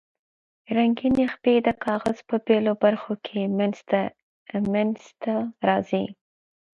[0.77, 3.39] رنګینې خپې د کاغذ په بیلو برخو کې
[4.73, 5.33] منځ ته
[5.67, 6.05] راځي.